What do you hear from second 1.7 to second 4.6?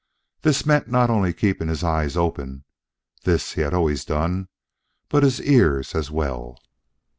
eyes open, this he had always done,